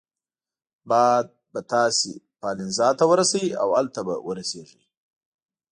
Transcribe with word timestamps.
باد 0.89 1.27
به 1.51 1.59
تاسي 1.71 2.13
پالنزا 2.41 2.89
ته 2.99 3.03
ورسوي 3.11 3.49
او 3.61 3.69
هلته 3.77 3.99
به 4.07 4.15
ورسیږئ. 4.27 4.81